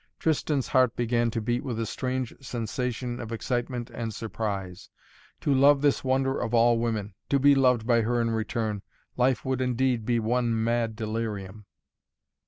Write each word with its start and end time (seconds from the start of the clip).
Tristan's 0.17 0.69
heart 0.69 0.95
began 0.95 1.29
to 1.29 1.39
beat 1.39 1.63
with 1.63 1.79
a 1.79 1.85
strange 1.85 2.33
sensation 2.41 3.19
of 3.19 3.31
excitement 3.31 3.91
and 3.91 4.11
surprise. 4.11 4.89
To 5.41 5.53
love 5.53 5.83
this 5.83 6.03
wonder 6.03 6.39
of 6.41 6.55
all 6.55 6.79
women 6.79 7.13
to 7.29 7.37
be 7.37 7.53
loved 7.53 7.85
by 7.85 8.01
her 8.01 8.19
in 8.19 8.31
return 8.31 8.81
life 9.15 9.45
would 9.45 9.61
indeed 9.61 10.03
be 10.03 10.19
one 10.19 10.63
mad 10.63 10.95
delirium. 10.95 11.67